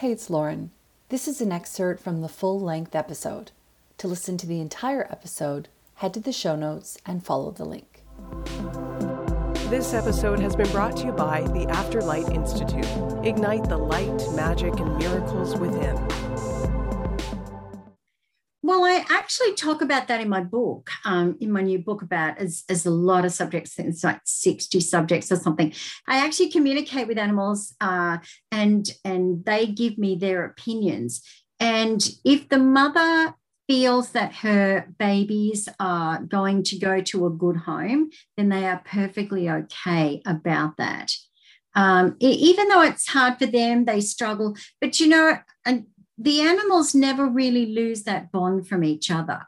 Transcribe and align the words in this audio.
Hey, 0.00 0.12
it's 0.12 0.30
Lauren. 0.30 0.70
This 1.10 1.28
is 1.28 1.42
an 1.42 1.52
excerpt 1.52 2.02
from 2.02 2.22
the 2.22 2.28
full 2.30 2.58
length 2.58 2.94
episode. 2.94 3.50
To 3.98 4.08
listen 4.08 4.38
to 4.38 4.46
the 4.46 4.58
entire 4.58 5.06
episode, 5.10 5.68
head 5.96 6.14
to 6.14 6.20
the 6.20 6.32
show 6.32 6.56
notes 6.56 6.96
and 7.04 7.22
follow 7.22 7.50
the 7.50 7.66
link. 7.66 8.02
This 9.68 9.92
episode 9.92 10.40
has 10.40 10.56
been 10.56 10.70
brought 10.70 10.96
to 10.96 11.04
you 11.08 11.12
by 11.12 11.42
the 11.42 11.66
Afterlight 11.66 12.34
Institute. 12.34 12.86
Ignite 13.26 13.68
the 13.68 13.76
light, 13.76 14.24
magic, 14.34 14.80
and 14.80 14.96
miracles 14.96 15.58
within. 15.58 15.79
Actually 19.30 19.54
talk 19.54 19.80
about 19.80 20.08
that 20.08 20.20
in 20.20 20.28
my 20.28 20.42
book, 20.42 20.90
um, 21.04 21.36
in 21.40 21.52
my 21.52 21.60
new 21.60 21.78
book 21.78 22.02
about 22.02 22.36
as, 22.38 22.64
as 22.68 22.84
a 22.84 22.90
lot 22.90 23.24
of 23.24 23.30
subjects, 23.30 23.78
it's 23.78 24.02
like 24.02 24.20
60 24.24 24.80
subjects 24.80 25.30
or 25.30 25.36
something. 25.36 25.72
I 26.08 26.16
actually 26.16 26.50
communicate 26.50 27.06
with 27.06 27.16
animals 27.16 27.72
uh, 27.80 28.18
and, 28.50 28.90
and 29.04 29.44
they 29.44 29.68
give 29.68 29.98
me 29.98 30.16
their 30.16 30.44
opinions. 30.44 31.22
And 31.60 32.04
if 32.24 32.48
the 32.48 32.58
mother 32.58 33.36
feels 33.68 34.10
that 34.10 34.34
her 34.34 34.88
babies 34.98 35.68
are 35.78 36.20
going 36.22 36.64
to 36.64 36.78
go 36.80 37.00
to 37.00 37.26
a 37.26 37.30
good 37.30 37.58
home, 37.58 38.10
then 38.36 38.48
they 38.48 38.66
are 38.66 38.82
perfectly 38.84 39.48
okay 39.48 40.22
about 40.26 40.76
that. 40.78 41.12
Um, 41.76 42.16
even 42.18 42.66
though 42.66 42.82
it's 42.82 43.06
hard 43.06 43.38
for 43.38 43.46
them, 43.46 43.84
they 43.84 44.00
struggle. 44.00 44.56
But 44.80 44.98
you 44.98 45.06
know, 45.06 45.38
and 45.64 45.86
the 46.20 46.42
animals 46.42 46.94
never 46.94 47.26
really 47.26 47.66
lose 47.66 48.02
that 48.02 48.30
bond 48.30 48.68
from 48.68 48.84
each 48.84 49.10
other. 49.10 49.46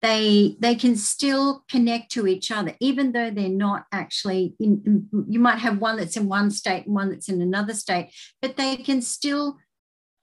They, 0.00 0.56
they 0.60 0.74
can 0.74 0.96
still 0.96 1.64
connect 1.70 2.10
to 2.12 2.26
each 2.26 2.50
other, 2.50 2.74
even 2.80 3.12
though 3.12 3.30
they're 3.30 3.48
not 3.48 3.84
actually 3.92 4.54
in, 4.58 5.08
you 5.28 5.38
might 5.38 5.58
have 5.58 5.78
one 5.78 5.98
that's 5.98 6.16
in 6.16 6.26
one 6.28 6.50
state 6.50 6.86
and 6.86 6.94
one 6.94 7.10
that's 7.10 7.28
in 7.28 7.42
another 7.42 7.74
state, 7.74 8.12
but 8.40 8.56
they 8.56 8.76
can 8.76 9.02
still 9.02 9.58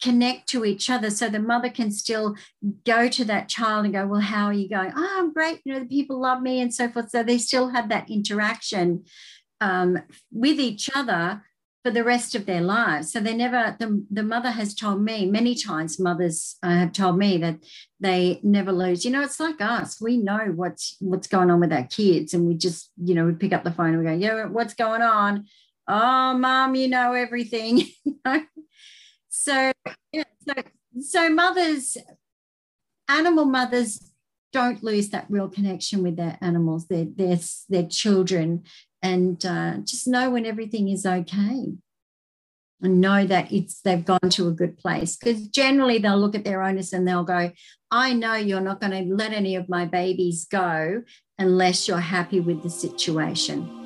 connect 0.01 0.49
to 0.49 0.65
each 0.65 0.89
other. 0.89 1.09
So 1.09 1.29
the 1.29 1.39
mother 1.39 1.69
can 1.69 1.91
still 1.91 2.35
go 2.85 3.07
to 3.09 3.25
that 3.25 3.49
child 3.49 3.85
and 3.85 3.93
go, 3.93 4.07
Well, 4.07 4.19
how 4.19 4.45
are 4.45 4.53
you 4.53 4.69
going? 4.69 4.91
Oh, 4.95 5.15
I'm 5.17 5.33
great. 5.33 5.61
You 5.63 5.73
know, 5.73 5.79
the 5.79 5.85
people 5.85 6.19
love 6.19 6.41
me 6.41 6.59
and 6.59 6.73
so 6.73 6.89
forth. 6.89 7.09
So 7.09 7.23
they 7.23 7.37
still 7.37 7.69
have 7.69 7.89
that 7.89 8.09
interaction 8.09 9.05
um, 9.61 9.99
with 10.31 10.59
each 10.59 10.89
other 10.95 11.43
for 11.83 11.91
the 11.91 12.03
rest 12.03 12.33
of 12.33 12.45
their 12.45 12.61
lives. 12.61 13.11
So 13.11 13.19
they 13.19 13.33
never, 13.33 13.75
the, 13.77 14.05
the 14.09 14.23
mother 14.23 14.51
has 14.51 14.73
told 14.73 15.01
me 15.01 15.25
many 15.25 15.53
times, 15.53 15.99
mothers 15.99 16.55
uh, 16.63 16.69
have 16.69 16.93
told 16.93 17.17
me 17.17 17.37
that 17.39 17.57
they 17.99 18.39
never 18.41 18.71
lose. 18.71 19.03
You 19.03 19.11
know, 19.11 19.21
it's 19.21 19.39
like 19.39 19.59
us. 19.59 19.99
We 19.99 20.17
know 20.17 20.53
what's 20.55 20.95
what's 21.01 21.27
going 21.27 21.51
on 21.51 21.59
with 21.59 21.73
our 21.73 21.83
kids. 21.83 22.33
And 22.33 22.47
we 22.47 22.55
just, 22.55 22.89
you 22.97 23.13
know, 23.13 23.25
we 23.25 23.33
pick 23.33 23.51
up 23.51 23.65
the 23.65 23.71
phone 23.71 23.89
and 23.89 23.99
we 23.99 24.05
go, 24.05 24.13
yeah, 24.13 24.45
what's 24.45 24.73
going 24.73 25.01
on? 25.01 25.45
Oh, 25.85 26.37
mom, 26.37 26.75
you 26.75 26.87
know 26.87 27.11
everything. 27.11 27.83
so, 29.29 29.73
yeah, 30.13 30.23
so, 30.47 30.53
so 31.01 31.29
mothers, 31.29 31.97
animal 33.09 33.43
mothers 33.43 34.09
don't 34.53 34.83
lose 34.83 35.09
that 35.09 35.25
real 35.29 35.49
connection 35.49 36.01
with 36.01 36.15
their 36.15 36.37
animals, 36.39 36.87
their, 36.87 37.05
their, 37.13 37.37
their 37.67 37.87
children 37.87 38.63
and 39.03 39.45
uh, 39.45 39.77
just 39.85 40.07
know 40.07 40.31
when 40.31 40.45
everything 40.45 40.87
is 40.89 41.05
okay. 41.05 41.73
And 42.81 42.99
know 42.99 43.25
that 43.25 43.51
it's 43.51 43.79
they've 43.79 44.03
gone 44.03 44.29
to 44.31 44.49
a 44.49 44.51
good 44.51 44.77
place 44.77 45.15
because 45.15 45.47
generally 45.47 45.99
they'll 45.99 46.19
look 46.19 46.35
at 46.35 46.43
their 46.43 46.61
owners 46.61 46.91
and 46.91 47.07
they'll 47.07 47.23
go 47.23 47.49
i 47.91 48.11
know 48.11 48.33
you're 48.33 48.59
not 48.59 48.81
going 48.81 48.91
to 48.91 49.15
let 49.15 49.31
any 49.31 49.55
of 49.55 49.69
my 49.69 49.85
babies 49.85 50.45
go 50.51 51.01
unless 51.39 51.87
you're 51.87 51.99
happy 51.99 52.41
with 52.41 52.61
the 52.61 52.69
situation 52.69 53.82